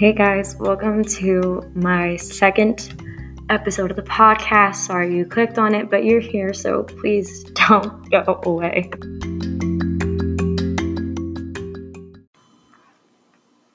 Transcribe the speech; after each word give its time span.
Hey 0.00 0.14
guys, 0.14 0.56
welcome 0.56 1.04
to 1.04 1.70
my 1.74 2.16
second 2.16 3.04
episode 3.50 3.90
of 3.90 3.96
the 3.96 4.02
podcast. 4.02 4.76
Sorry 4.76 5.14
you 5.14 5.26
clicked 5.26 5.58
on 5.58 5.74
it, 5.74 5.90
but 5.90 6.06
you're 6.06 6.22
here, 6.22 6.54
so 6.54 6.84
please 6.84 7.44
don't 7.68 8.10
go 8.10 8.40
away. 8.44 8.90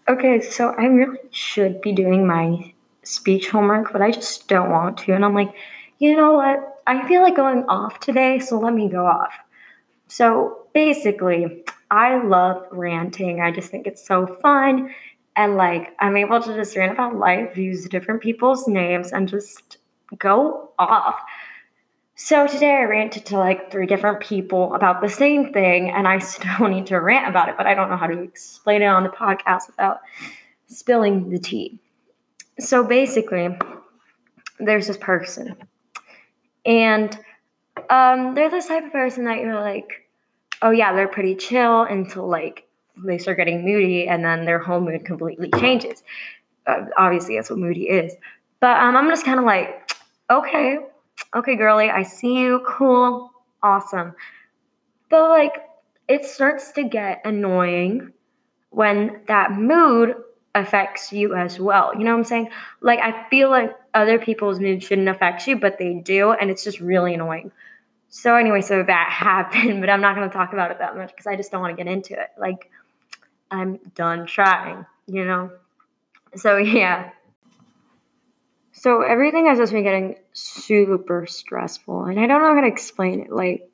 Okay, 0.10 0.42
so 0.42 0.70
I 0.70 0.86
really 0.86 1.20
should 1.30 1.80
be 1.82 1.92
doing 1.92 2.26
my 2.26 2.74
speech 3.04 3.50
homework, 3.50 3.94
but 3.94 4.02
I 4.02 4.10
just 4.10 4.48
don't 4.48 4.72
want 4.72 4.98
to. 4.98 5.14
And 5.14 5.24
I'm 5.24 5.36
like, 5.36 5.54
you 6.00 6.16
know 6.16 6.32
what? 6.32 6.82
I 6.88 7.08
feel 7.08 7.22
like 7.22 7.36
going 7.36 7.66
off 7.66 8.00
today, 8.00 8.40
so 8.40 8.58
let 8.58 8.74
me 8.74 8.90
go 8.90 9.06
off. 9.06 9.34
So 10.08 10.66
basically, 10.74 11.66
I 11.92 12.18
love 12.24 12.66
ranting. 12.72 13.42
I 13.42 13.52
just 13.52 13.70
think 13.70 13.86
it's 13.86 14.04
so 14.04 14.26
fun. 14.42 14.90
And 15.36 15.56
like, 15.56 15.94
I'm 16.00 16.16
able 16.16 16.42
to 16.42 16.56
just 16.56 16.76
rant 16.78 16.94
about 16.94 17.18
life, 17.18 17.58
use 17.58 17.88
different 17.90 18.22
people's 18.22 18.68
names, 18.68 19.12
and 19.12 19.28
just 19.28 19.78
go 20.18 20.72
off. 20.80 21.20
So 22.16 22.48
today 22.48 22.72
I 22.72 22.84
ranted 22.84 23.26
to 23.28 23.38
like 23.38 23.70
three 23.72 23.86
different 23.86 24.22
people 24.22 24.74
about 24.74 25.02
the 25.02 25.10
same 25.10 25.52
thing, 25.52 25.90
and 25.90 26.08
I 26.08 26.20
still 26.20 26.68
need 26.68 26.88
to 26.88 26.98
rant 26.98 27.28
about 27.28 27.50
it, 27.50 27.56
but 27.58 27.68
I 27.68 27.74
don't 27.74 27.90
know 27.90 27.98
how 27.98 28.08
to 28.08 28.22
explain 28.22 28.82
it 28.82 28.86
on 28.86 29.04
the 29.04 29.10
podcast 29.10 29.68
without 29.68 30.00
spilling 30.68 31.30
the 31.30 31.40
tea. 31.40 31.80
So 32.60 32.86
basically, 32.86 33.58
there's 34.60 34.88
this 34.88 34.98
person, 34.98 35.58
and 36.66 37.20
um, 37.90 38.34
they're 38.34 38.50
this 38.50 38.68
type 38.68 38.86
of 38.86 38.92
person 38.94 39.26
that 39.26 39.40
you're 39.40 39.60
like, 39.60 40.08
oh 40.62 40.72
yeah, 40.72 40.94
they're 40.94 41.10
pretty 41.10 41.36
chill 41.36 41.82
until 41.82 42.28
like 42.28 42.65
they 42.98 43.18
start 43.18 43.38
getting 43.38 43.64
moody, 43.64 44.08
and 44.08 44.24
then 44.24 44.46
their 44.46 44.60
whole 44.60 44.80
mood 44.80 45.06
completely 45.06 45.50
changes. 45.60 46.04
Uh, 46.68 46.86
obviously, 46.98 47.36
that's 47.36 47.50
what 47.50 47.60
moody 47.60 47.90
is. 47.90 48.14
But 48.60 48.78
um, 48.80 48.96
I'm 48.96 49.10
just 49.10 49.26
kind 49.26 49.40
of 49.40 49.46
like, 49.46 49.92
okay, 50.30 50.80
okay, 51.36 51.56
girly, 51.56 51.90
I 51.90 52.04
see 52.04 52.40
you, 52.40 52.64
cool, 52.68 53.32
awesome. 53.62 54.14
But 55.10 55.30
like, 55.30 55.64
it 56.08 56.26
starts 56.26 56.72
to 56.74 56.84
get 56.84 57.22
annoying 57.26 58.12
when 58.70 59.22
that 59.28 59.52
mood 59.52 60.16
affects 60.56 61.12
you 61.12 61.36
as 61.36 61.60
well. 61.60 61.92
You 61.96 62.04
know 62.04 62.12
what 62.12 62.20
I'm 62.20 62.24
saying? 62.24 62.50
Like, 62.82 63.00
I 63.00 63.28
feel 63.30 63.50
like 63.50 63.76
other 63.94 64.18
people's 64.18 64.60
mood 64.60 64.84
shouldn't 64.84 65.10
affect 65.10 65.48
you, 65.48 65.58
but 65.58 65.78
they 65.78 65.96
do, 65.96 66.32
and 66.32 66.50
it's 66.50 66.64
just 66.64 66.80
really 66.80 67.14
annoying. 67.14 67.52
So, 68.10 68.36
anyway, 68.36 68.62
so 68.62 68.82
that 68.82 69.10
happened, 69.12 69.82
but 69.82 69.90
I'm 69.90 70.02
not 70.02 70.16
going 70.16 70.30
to 70.30 70.34
talk 70.34 70.54
about 70.54 70.72
it 70.72 70.80
that 70.80 70.96
much 70.96 71.10
because 71.10 71.28
I 71.28 71.36
just 71.36 71.52
don't 71.52 71.62
want 71.62 71.78
to 71.78 71.84
get 71.84 71.92
into 71.92 72.14
it. 72.14 72.30
Like, 72.38 72.70
I'm 73.52 73.80
done 73.96 74.26
trying, 74.26 74.86
you 75.08 75.26
know? 75.26 75.52
So, 76.36 76.58
yeah. 76.58 77.12
So, 78.72 79.02
everything 79.02 79.48
has 79.48 79.58
just 79.58 79.72
been 79.72 79.84
getting 79.84 80.16
super 80.34 81.26
stressful, 81.26 82.06
and 82.06 82.20
I 82.20 82.28
don't 82.28 82.42
know 82.42 82.56
how 82.56 82.62
to 82.62 82.68
explain 82.68 83.22
it. 83.22 83.32
Like, 83.32 83.70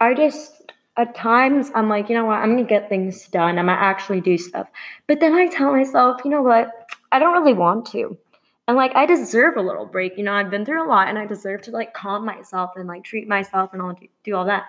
I 0.00 0.14
just, 0.14 0.72
at 0.96 1.14
times, 1.14 1.70
I'm 1.74 1.88
like, 1.88 2.08
you 2.08 2.16
know 2.16 2.24
what, 2.24 2.38
I'm 2.38 2.50
gonna 2.50 2.64
get 2.64 2.88
things 2.88 3.26
done. 3.28 3.58
I'm 3.58 3.66
gonna 3.66 3.80
actually 3.80 4.20
do 4.20 4.36
stuff. 4.36 4.68
But 5.06 5.20
then 5.20 5.34
I 5.34 5.46
tell 5.46 5.72
myself, 5.72 6.20
you 6.24 6.30
know 6.30 6.42
what, 6.42 6.70
I 7.12 7.18
don't 7.18 7.32
really 7.32 7.54
want 7.54 7.86
to. 7.92 8.18
And 8.66 8.76
like, 8.76 8.96
I 8.96 9.04
deserve 9.04 9.56
a 9.56 9.62
little 9.62 9.84
break. 9.84 10.16
You 10.16 10.24
know, 10.24 10.32
I've 10.32 10.50
been 10.50 10.64
through 10.64 10.86
a 10.86 10.88
lot 10.88 11.08
and 11.08 11.18
I 11.18 11.26
deserve 11.26 11.62
to 11.62 11.70
like 11.70 11.92
calm 11.92 12.24
myself 12.24 12.72
and 12.76 12.88
like 12.88 13.04
treat 13.04 13.28
myself 13.28 13.72
and 13.72 13.82
all 13.82 13.92
do, 13.92 14.08
do 14.24 14.34
all 14.34 14.46
that. 14.46 14.64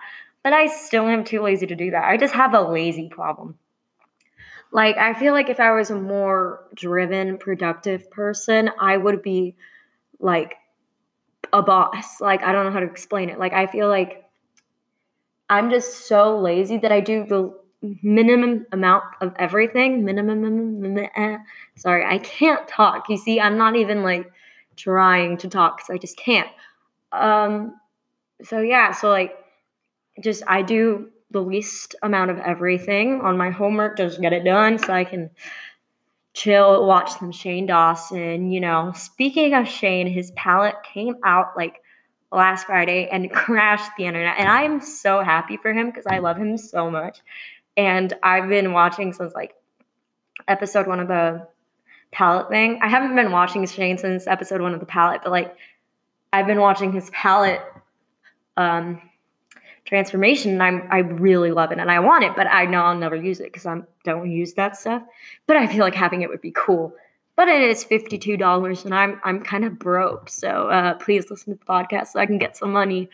But 0.46 0.54
I 0.54 0.68
still 0.68 1.08
am 1.08 1.24
too 1.24 1.42
lazy 1.42 1.66
to 1.66 1.76
do 1.76 1.90
that. 1.90 2.04
I 2.04 2.18
just 2.18 2.36
have 2.36 2.54
a 2.54 2.62
lazy 2.62 3.10
problem. 3.10 3.58
Like, 4.72 4.96
I 4.96 5.16
feel 5.16 5.34
like 5.34 5.50
if 5.50 5.60
I 5.60 5.72
was 5.72 5.90
a 5.90 5.96
more 5.96 6.68
driven, 6.76 7.40
productive 7.40 8.12
person, 8.12 8.70
I 8.80 8.96
would 8.96 9.24
be 9.24 9.56
like 10.20 10.54
a 11.52 11.64
boss. 11.64 12.22
Like, 12.22 12.44
I 12.44 12.52
don't 12.52 12.64
know 12.64 12.72
how 12.72 12.80
to 12.80 12.86
explain 12.86 13.32
it. 13.32 13.40
Like, 13.40 13.54
I 13.54 13.66
feel 13.66 13.90
like 13.90 14.30
I'm 15.50 15.72
just 15.72 16.06
so 16.08 16.38
lazy 16.38 16.78
that 16.78 16.92
I 16.92 17.00
do 17.00 17.26
the 17.26 17.52
minimum 18.04 18.68
amount 18.72 19.06
of 19.22 19.34
everything. 19.40 20.06
Minimum, 20.06 20.42
minimum, 20.42 21.10
eh. 21.16 21.38
sorry, 21.74 22.06
I 22.06 22.20
can't 22.20 22.68
talk. 22.68 23.10
You 23.10 23.18
see, 23.18 23.42
I'm 23.42 23.58
not 23.58 23.76
even 23.78 24.04
like 24.04 24.32
trying 24.76 25.38
to 25.38 25.50
talk 25.50 25.78
because 25.78 25.90
I 25.90 25.98
just 25.98 26.18
can't. 26.18 26.50
Um, 27.12 27.74
so 28.44 28.60
yeah, 28.60 28.92
so 28.92 29.10
like, 29.10 29.40
just 30.22 30.44
I 30.48 30.62
do 30.62 31.10
the 31.32 31.42
least 31.42 31.96
amount 32.02 32.32
of 32.32 32.40
everything 32.40 33.22
on 33.22 33.38
my 33.38 33.50
homework, 33.50 33.98
just 33.98 34.22
get 34.22 34.34
it 34.34 34.44
done 34.44 34.78
so 34.78 34.94
I 34.94 35.04
can 35.04 35.30
chill, 36.34 36.86
watch 36.86 37.12
some 37.14 37.32
Shane 37.32 37.66
Dawson. 37.66 38.52
You 38.52 38.60
know, 38.62 38.94
speaking 38.96 39.54
of 39.54 39.68
Shane, 39.68 40.08
his 40.08 40.32
palette 40.32 40.76
came 40.84 41.16
out 41.24 41.58
like 41.58 41.82
last 42.32 42.68
Friday 42.68 43.10
and 43.12 43.32
crashed 43.34 43.92
the 43.98 44.06
internet. 44.06 44.36
And 44.38 44.48
I'm 44.48 44.82
so 44.82 45.22
happy 45.22 45.58
for 45.58 45.74
him 45.74 45.88
because 45.88 46.06
I 46.06 46.20
love 46.20 46.38
him 46.38 46.58
so 46.58 46.92
much. 46.92 47.20
And 47.78 48.14
I've 48.24 48.48
been 48.48 48.72
watching 48.74 49.12
since 49.14 49.34
like 49.34 49.56
episode 50.48 50.88
one 50.88 51.00
of 51.00 51.08
the 51.08 51.48
palette 52.12 52.50
thing. 52.50 52.80
I 52.82 52.88
haven't 52.88 53.16
been 53.16 53.32
watching 53.32 53.66
Shane 53.66 53.98
since 53.98 54.28
episode 54.28 54.62
one 54.62 54.74
of 54.74 54.80
the 54.80 54.86
palette, 54.86 55.22
but 55.24 55.32
like 55.32 55.56
I've 56.32 56.48
been 56.48 56.60
watching 56.60 56.92
his 56.92 57.10
palette 57.10 57.62
um 58.58 59.02
transformation 59.86 60.54
and 60.54 60.64
I'm 60.64 60.88
I 60.92 61.00
really 61.00 61.52
love 61.52 61.72
it 61.72 61.78
and 61.78 61.90
I 61.90 62.00
want 62.00 62.24
it, 62.24 62.36
but 62.36 62.48
I 62.48 62.66
know 62.66 62.82
I'll 62.82 62.98
never 62.98 63.16
use 63.16 63.40
it 63.40 63.46
because 63.46 63.66
I 63.66 63.82
don't 64.04 64.30
use 64.30 64.54
that 64.54 64.76
stuff. 64.78 65.04
But 65.48 65.58
I 65.58 65.68
feel 65.68 65.80
like 65.80 65.96
having 65.96 66.22
it 66.22 66.30
would 66.30 66.42
be 66.42 66.52
cool. 66.52 66.94
But 67.36 67.50
it 67.50 67.62
is 67.62 67.86
$52 67.86 68.86
and 68.86 68.94
I'm 68.94 69.22
I'm 69.24 69.42
kind 69.42 69.64
of 69.66 69.80
broke. 69.80 70.30
So 70.30 70.70
uh, 70.70 70.96
please 70.96 71.30
listen 71.30 71.54
to 71.54 71.60
the 71.60 71.66
podcast 71.66 72.08
so 72.08 72.20
I 72.20 72.26
can 72.26 72.38
get 72.38 72.58
some 72.58 72.72
money. 72.72 73.10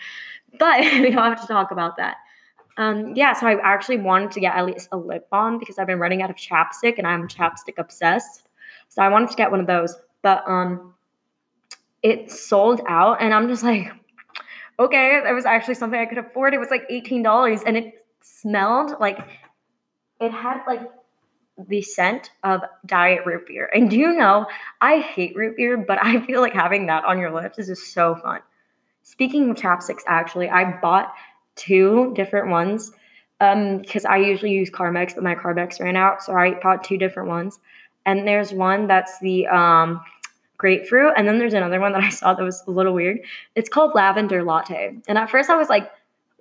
But 0.57 0.79
we 0.81 1.11
don't 1.11 1.23
have 1.23 1.41
to 1.41 1.47
talk 1.47 1.71
about 1.71 1.97
that. 1.97 2.17
Um, 2.77 3.13
yeah, 3.15 3.33
so 3.33 3.47
I 3.47 3.59
actually 3.61 3.97
wanted 3.97 4.31
to 4.31 4.39
get 4.39 4.55
at 4.55 4.65
least 4.65 4.87
a 4.91 4.97
lip 4.97 5.29
balm 5.29 5.59
because 5.59 5.77
I've 5.77 5.87
been 5.87 5.99
running 5.99 6.21
out 6.21 6.29
of 6.29 6.37
chapstick 6.37 6.97
and 6.97 7.05
I'm 7.05 7.27
chapstick 7.27 7.77
obsessed. 7.77 8.47
So 8.87 9.01
I 9.01 9.09
wanted 9.09 9.29
to 9.29 9.35
get 9.35 9.51
one 9.51 9.59
of 9.59 9.67
those, 9.67 9.95
but 10.21 10.43
um, 10.47 10.93
it 12.01 12.31
sold 12.31 12.81
out, 12.87 13.21
and 13.21 13.33
I'm 13.33 13.47
just 13.47 13.63
like, 13.63 13.91
okay, 14.85 15.21
that 15.23 15.33
was 15.33 15.45
actually 15.45 15.75
something 15.75 15.99
I 15.99 16.05
could 16.05 16.17
afford. 16.17 16.53
It 16.53 16.59
was 16.59 16.69
like 16.69 16.85
eighteen 16.89 17.23
dollars, 17.23 17.61
and 17.65 17.77
it 17.77 18.05
smelled 18.21 18.99
like 18.99 19.19
it 20.19 20.31
had 20.31 20.61
like 20.67 20.81
the 21.67 21.81
scent 21.81 22.31
of 22.43 22.61
diet 22.85 23.25
root 23.25 23.47
beer. 23.47 23.69
And 23.73 23.89
do 23.89 23.97
you 23.97 24.13
know, 24.13 24.45
I 24.79 24.99
hate 24.99 25.35
root 25.35 25.57
beer, 25.57 25.77
but 25.77 25.99
I 26.01 26.25
feel 26.25 26.41
like 26.41 26.53
having 26.53 26.87
that 26.87 27.05
on 27.05 27.19
your 27.19 27.31
lips 27.31 27.59
is 27.59 27.67
just 27.67 27.93
so 27.93 28.15
fun. 28.15 28.41
Speaking 29.03 29.49
of 29.49 29.57
chapsticks, 29.57 30.03
actually, 30.07 30.49
I 30.49 30.79
bought 30.79 31.13
two 31.55 32.13
different 32.15 32.49
ones 32.49 32.91
because 33.39 34.05
um, 34.05 34.11
I 34.11 34.17
usually 34.17 34.51
use 34.51 34.69
Carmex, 34.69 35.15
but 35.15 35.23
my 35.23 35.35
Carmex 35.35 35.79
ran 35.79 35.95
out, 35.95 36.23
so 36.23 36.33
I 36.33 36.59
bought 36.61 36.83
two 36.83 36.97
different 36.97 37.27
ones. 37.27 37.59
And 38.05 38.27
there's 38.27 38.53
one 38.53 38.87
that's 38.87 39.19
the 39.19 39.47
um, 39.47 40.01
grapefruit, 40.61 41.13
and 41.17 41.27
then 41.27 41.39
there's 41.39 41.55
another 41.55 41.79
one 41.79 41.91
that 41.93 42.03
I 42.03 42.09
saw 42.09 42.35
that 42.35 42.43
was 42.43 42.63
a 42.67 42.71
little 42.71 42.93
weird. 42.93 43.19
It's 43.55 43.67
called 43.67 43.93
lavender 43.95 44.43
latte. 44.43 44.95
And 45.07 45.17
at 45.17 45.29
first 45.29 45.49
I 45.49 45.57
was 45.57 45.69
like, 45.69 45.91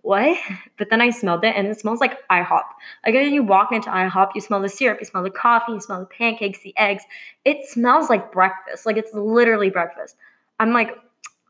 what? 0.02 0.38
But 0.78 0.90
then 0.90 1.00
I 1.00 1.10
smelled 1.10 1.44
it 1.44 1.54
and 1.56 1.66
it 1.66 1.80
smells 1.80 2.00
like 2.00 2.26
IHOP. 2.28 2.64
Like 3.04 3.14
when 3.14 3.32
you 3.32 3.42
walk 3.42 3.72
into 3.72 3.90
IHOP, 3.90 4.30
you 4.34 4.40
smell 4.40 4.60
the 4.60 4.68
syrup, 4.68 4.98
you 5.00 5.06
smell 5.06 5.22
the 5.22 5.30
coffee, 5.30 5.72
you 5.72 5.80
smell 5.80 6.00
the 6.00 6.06
pancakes, 6.06 6.60
the 6.62 6.74
eggs. 6.76 7.02
It 7.44 7.66
smells 7.66 8.08
like 8.08 8.30
breakfast. 8.30 8.86
Like 8.86 8.96
it's 8.98 9.12
literally 9.14 9.70
breakfast. 9.70 10.16
I'm 10.58 10.72
like, 10.72 10.90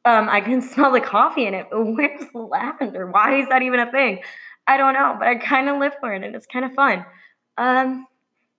um, 0.05 0.29
I 0.29 0.41
can 0.41 0.63
smell 0.73 0.93
the 0.93 1.01
coffee 1.01 1.47
in 1.47 1.55
it, 1.55 1.67
where's 1.73 2.27
the 2.33 2.39
lavender? 2.39 3.07
Why 3.09 3.41
is 3.41 3.49
that 3.49 3.63
even 3.63 3.81
a 3.81 3.91
thing? 3.91 4.21
I 4.67 4.77
don't 4.77 4.95
know, 4.95 5.17
but 5.19 5.27
I 5.27 5.35
kind 5.37 5.69
of 5.69 5.79
live 5.79 5.95
for 6.01 6.15
it 6.15 6.23
and 6.23 6.35
it's 6.37 6.47
kind 6.47 6.65
of 6.65 6.73
fun. 6.75 7.05
Um, 7.59 8.07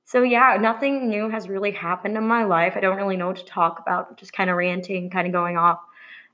so 0.05 0.23
yeah, 0.23 0.57
nothing 0.59 1.09
new 1.09 1.29
has 1.29 1.47
really 1.47 1.71
happened 1.71 2.17
in 2.17 2.27
my 2.27 2.43
life. 2.43 2.73
I 2.75 2.79
don't 2.79 2.97
really 2.97 3.17
know 3.17 3.27
what 3.27 3.37
to 3.37 3.45
talk 3.45 3.79
about, 3.79 4.17
just 4.17 4.33
kind 4.33 4.49
of 4.49 4.57
ranting, 4.57 5.09
kind 5.09 5.25
of 5.27 5.33
going 5.33 5.57
off 5.57 5.79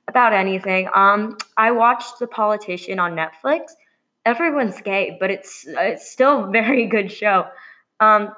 about 0.07 0.33
anything. 0.33 0.89
Um, 0.95 1.37
I 1.57 1.71
watched 1.71 2.19
The 2.19 2.27
Politician 2.27 2.99
on 2.99 3.15
Netflix. 3.15 3.71
Everyone's 4.25 4.81
gay, 4.81 5.17
but 5.19 5.31
it's 5.31 5.65
it's 5.67 6.09
still 6.09 6.45
a 6.45 6.49
very 6.49 6.85
good 6.95 7.11
show. 7.11 7.47
Um, 7.99 8.33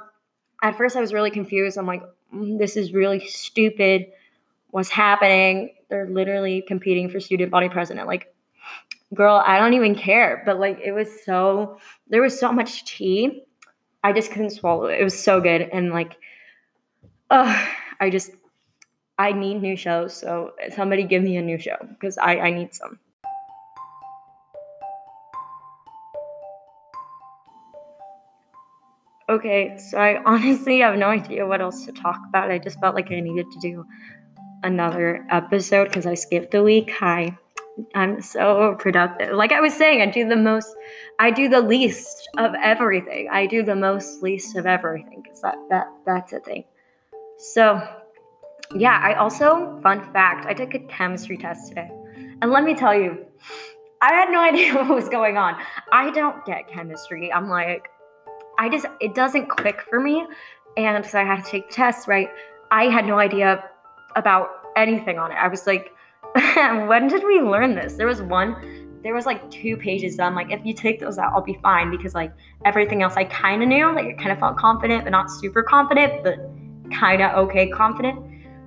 at 0.61 0.77
first, 0.77 0.95
I 0.95 1.01
was 1.01 1.13
really 1.13 1.31
confused. 1.31 1.77
I'm 1.77 1.85
like, 1.85 2.03
mm, 2.33 2.57
this 2.57 2.75
is 2.75 2.93
really 2.93 3.25
stupid. 3.25 4.07
What's 4.71 4.89
happening? 4.89 5.73
They're 5.89 6.07
literally 6.09 6.63
competing 6.67 7.09
for 7.09 7.19
student 7.19 7.51
body 7.51 7.69
president. 7.69 8.07
Like, 8.07 8.33
girl, 9.13 9.41
I 9.45 9.57
don't 9.57 9.73
even 9.73 9.95
care. 9.95 10.43
But 10.45 10.59
like, 10.59 10.79
it 10.83 10.91
was 10.91 11.07
so 11.23 11.79
there 12.07 12.21
was 12.21 12.39
so 12.39 12.51
much 12.51 12.85
tea. 12.85 13.43
I 14.03 14.13
just 14.13 14.31
couldn't 14.31 14.51
swallow 14.51 14.85
it. 14.85 15.01
It 15.01 15.03
was 15.03 15.17
so 15.21 15.41
good, 15.41 15.61
and 15.61 15.91
like, 15.91 16.15
uh, 17.29 17.67
I 17.99 18.09
just 18.09 18.31
I 19.17 19.33
need 19.33 19.61
new 19.61 19.75
shows. 19.75 20.13
So 20.13 20.53
somebody 20.73 21.03
give 21.03 21.21
me 21.21 21.35
a 21.37 21.41
new 21.41 21.59
show 21.59 21.75
because 21.89 22.17
I, 22.17 22.37
I 22.37 22.51
need 22.51 22.73
some. 22.73 22.99
Okay, 29.29 29.77
so 29.77 29.97
I 29.97 30.21
honestly 30.25 30.79
have 30.79 30.97
no 30.97 31.07
idea 31.07 31.45
what 31.45 31.61
else 31.61 31.85
to 31.85 31.91
talk 31.91 32.19
about. 32.29 32.49
I 32.49 32.57
just 32.57 32.79
felt 32.79 32.95
like 32.95 33.11
I 33.11 33.19
needed 33.19 33.45
to 33.51 33.59
do 33.59 33.85
another 34.63 35.25
episode 35.29 35.85
because 35.85 36.05
I 36.05 36.15
skipped 36.15 36.53
a 36.55 36.63
week. 36.63 36.89
Hi. 36.99 37.37
I'm 37.95 38.21
so 38.21 38.75
productive. 38.79 39.35
Like 39.35 39.51
I 39.51 39.59
was 39.59 39.73
saying, 39.73 40.01
I 40.01 40.07
do 40.07 40.27
the 40.27 40.35
most, 40.35 40.75
I 41.19 41.31
do 41.31 41.49
the 41.49 41.61
least 41.61 42.29
of 42.37 42.53
everything. 42.61 43.29
I 43.31 43.45
do 43.45 43.63
the 43.63 43.75
most 43.75 44.21
least 44.21 44.55
of 44.55 44.65
everything 44.65 45.21
because 45.23 45.41
that, 45.41 45.55
that 45.69 45.87
that's 46.05 46.33
a 46.33 46.39
thing. 46.39 46.63
So, 47.37 47.81
yeah, 48.75 48.99
I 49.03 49.13
also, 49.13 49.79
fun 49.81 50.01
fact, 50.13 50.45
I 50.45 50.53
took 50.53 50.73
a 50.73 50.79
chemistry 50.79 51.37
test 51.37 51.69
today. 51.69 51.89
And 52.41 52.51
let 52.51 52.63
me 52.63 52.75
tell 52.75 52.93
you, 52.93 53.25
I 54.01 54.13
had 54.13 54.29
no 54.29 54.41
idea 54.49 54.75
what 54.75 54.89
was 54.89 55.09
going 55.09 55.37
on. 55.37 55.55
I 55.91 56.11
don't 56.11 56.45
get 56.45 56.67
chemistry. 56.67 57.31
I'm 57.31 57.49
like, 57.49 57.89
I 58.57 58.69
just, 58.69 58.85
it 58.99 59.15
doesn't 59.15 59.49
click 59.49 59.81
for 59.89 59.99
me. 59.99 60.25
And 60.77 61.05
so 61.05 61.19
I 61.19 61.23
had 61.23 61.43
to 61.43 61.49
take 61.49 61.69
the 61.69 61.75
test, 61.75 62.07
right? 62.07 62.29
I 62.71 62.85
had 62.85 63.05
no 63.05 63.17
idea 63.17 63.63
about 64.15 64.49
anything 64.75 65.17
on 65.17 65.31
it. 65.31 65.35
I 65.35 65.47
was 65.47 65.65
like, 65.65 65.93
when 66.87 67.07
did 67.07 67.23
we 67.23 67.41
learn 67.41 67.75
this? 67.75 67.93
There 67.93 68.07
was 68.07 68.21
one, 68.21 68.99
there 69.03 69.13
was 69.13 69.25
like 69.25 69.49
two 69.49 69.77
pages 69.77 70.17
that 70.17 70.23
I'm 70.23 70.35
like, 70.35 70.51
if 70.51 70.63
you 70.65 70.73
take 70.73 70.99
those 70.99 71.17
out, 71.17 71.31
I'll 71.33 71.41
be 71.41 71.57
fine 71.61 71.89
because 71.89 72.13
like 72.13 72.31
everything 72.65 73.01
else 73.01 73.15
I 73.15 73.23
kind 73.25 73.63
of 73.63 73.69
knew, 73.69 73.93
like 73.93 74.05
I 74.05 74.13
kind 74.13 74.31
of 74.31 74.39
felt 74.39 74.57
confident, 74.57 75.03
but 75.05 75.11
not 75.11 75.31
super 75.31 75.63
confident, 75.63 76.23
but 76.23 76.37
kind 76.93 77.21
of 77.21 77.31
okay 77.47 77.69
confident. 77.69 78.19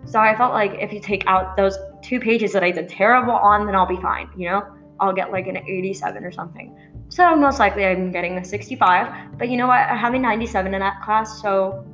So 0.04 0.18
I 0.18 0.36
felt 0.36 0.52
like 0.52 0.72
if 0.80 0.92
you 0.92 1.00
take 1.00 1.24
out 1.26 1.56
those 1.56 1.78
two 2.02 2.18
pages 2.18 2.52
that 2.52 2.64
I 2.64 2.70
did 2.70 2.88
terrible 2.88 3.34
on, 3.34 3.66
then 3.66 3.76
I'll 3.76 3.86
be 3.86 4.00
fine, 4.00 4.28
you 4.36 4.48
know? 4.48 4.62
I'll 4.98 5.12
get 5.12 5.30
like 5.30 5.46
an 5.46 5.56
87 5.56 6.24
or 6.24 6.32
something. 6.32 6.76
So 7.08 7.36
most 7.36 7.58
likely 7.58 7.84
I'm 7.84 8.10
getting 8.10 8.38
a 8.38 8.44
65, 8.44 9.38
but 9.38 9.48
you 9.48 9.56
know 9.56 9.66
what? 9.66 9.80
I 9.80 9.96
have 9.96 10.14
a 10.14 10.18
97 10.18 10.72
in 10.72 10.80
that 10.80 11.02
class, 11.02 11.42
so 11.42 11.84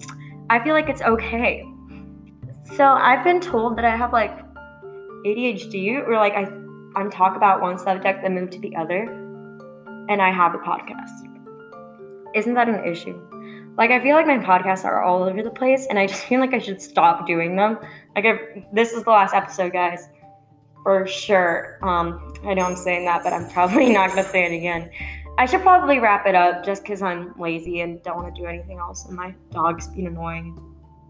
I 0.48 0.62
feel 0.62 0.74
like 0.74 0.88
it's 0.88 1.02
okay. 1.02 1.64
So 2.76 2.84
I've 2.84 3.24
been 3.24 3.40
told 3.40 3.76
that 3.78 3.84
I 3.84 3.96
have 3.96 4.12
like 4.12 4.47
ADHD 5.24 6.06
or 6.06 6.16
like 6.16 6.34
I 6.34 6.50
I'm 6.96 7.10
talk 7.10 7.36
about 7.36 7.60
one 7.60 7.78
subject 7.78 8.22
then 8.22 8.34
move 8.34 8.50
to 8.50 8.58
the 8.60 8.74
other 8.76 9.02
and 10.08 10.22
I 10.22 10.32
have 10.32 10.54
a 10.54 10.58
podcast. 10.58 11.10
Isn't 12.34 12.54
that 12.54 12.68
an 12.68 12.84
issue? 12.84 13.20
Like 13.76 13.90
I 13.90 14.00
feel 14.02 14.16
like 14.16 14.26
my 14.26 14.38
podcasts 14.38 14.84
are 14.84 15.02
all 15.02 15.22
over 15.22 15.42
the 15.42 15.50
place 15.50 15.86
and 15.88 15.98
I 15.98 16.06
just 16.06 16.24
feel 16.24 16.40
like 16.40 16.54
I 16.54 16.58
should 16.58 16.80
stop 16.80 17.26
doing 17.26 17.56
them. 17.56 17.78
Like 18.16 18.24
if, 18.24 18.64
this 18.72 18.92
is 18.92 19.04
the 19.04 19.10
last 19.10 19.34
episode, 19.34 19.72
guys. 19.72 20.08
For 20.82 21.06
sure. 21.06 21.78
Um 21.82 22.34
I 22.44 22.54
know 22.54 22.64
I'm 22.64 22.76
saying 22.76 23.04
that, 23.04 23.22
but 23.22 23.32
I'm 23.32 23.48
probably 23.50 23.92
not 23.92 24.10
going 24.10 24.24
to 24.24 24.28
say 24.28 24.44
it 24.44 24.56
again. 24.56 24.90
I 25.38 25.46
should 25.46 25.62
probably 25.62 26.00
wrap 26.00 26.26
it 26.26 26.34
up 26.34 26.64
just 26.64 26.84
cuz 26.84 27.02
I'm 27.02 27.34
lazy 27.38 27.80
and 27.80 28.02
don't 28.02 28.16
want 28.16 28.34
to 28.34 28.40
do 28.40 28.46
anything 28.48 28.78
else 28.78 29.06
and 29.06 29.16
my 29.16 29.34
dog's 29.50 29.88
being 29.88 30.06
annoying. 30.06 30.58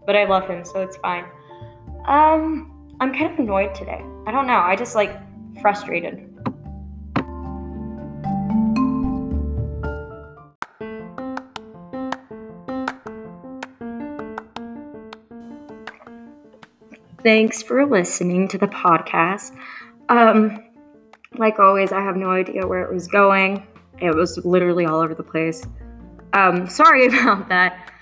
But 0.05 0.15
I 0.15 0.25
love 0.25 0.47
him, 0.47 0.65
so 0.65 0.81
it's 0.81 0.97
fine. 0.97 1.25
Um 2.05 2.78
I'm 3.01 3.13
kind 3.13 3.31
of 3.31 3.39
annoyed 3.39 3.73
today. 3.73 4.03
I 4.27 4.31
don't 4.31 4.45
know. 4.45 4.59
I 4.59 4.75
just 4.75 4.93
like 4.93 5.15
frustrated. 5.61 6.25
Thanks 17.23 17.63
for 17.63 17.85
listening 17.85 18.49
to 18.49 18.57
the 18.57 18.67
podcast. 18.67 19.55
Um, 20.09 20.65
like 21.37 21.57
always, 21.57 21.93
I 21.93 22.01
have 22.01 22.17
no 22.17 22.31
idea 22.31 22.67
where 22.67 22.83
it 22.83 22.93
was 22.93 23.07
going. 23.07 23.65
It 23.99 24.13
was 24.13 24.37
literally 24.43 24.85
all 24.85 24.99
over 24.99 25.15
the 25.15 25.23
place. 25.23 25.65
Um, 26.33 26.67
sorry 26.67 27.07
about 27.07 27.47
that, 27.47 27.93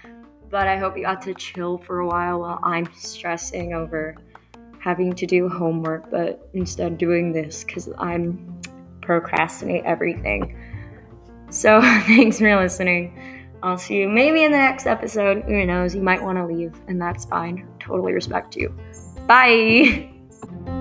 but 0.49 0.67
I 0.67 0.77
hope 0.77 0.97
you 0.97 1.03
got 1.03 1.21
to 1.23 1.35
chill 1.35 1.77
for 1.77 1.99
a 1.99 2.07
while 2.07 2.39
while 2.39 2.59
I'm 2.63 2.91
stressing 2.95 3.73
over 3.73 4.15
having 4.87 5.11
to 5.11 5.25
do 5.25 5.49
homework, 5.49 6.09
but 6.09 6.47
instead 6.53 6.97
doing 6.97 7.33
this 7.33 7.65
because 7.65 7.89
I'm 7.97 8.61
procrastinate 9.01 9.83
everything. 9.83 10.57
So 11.49 11.81
thanks 11.81 12.39
for 12.39 12.55
listening. 12.55 13.51
I'll 13.61 13.77
see 13.77 13.97
you 13.97 14.07
maybe 14.07 14.45
in 14.45 14.51
the 14.53 14.57
next 14.57 14.85
episode. 14.85 15.43
Who 15.43 15.65
knows? 15.65 15.93
You 15.93 16.01
might 16.01 16.23
want 16.23 16.37
to 16.37 16.45
leave, 16.45 16.73
and 16.87 17.01
that's 17.01 17.25
fine. 17.25 17.67
Totally 17.81 18.13
respect 18.13 18.55
you. 18.55 18.73
Bye. 19.27 20.09